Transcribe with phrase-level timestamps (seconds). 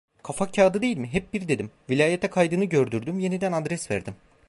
[0.23, 4.15] Kafakağıdı değil mi, hep bir, dedim, vilayete kaydını gördürdüm, yeniden adres verdim.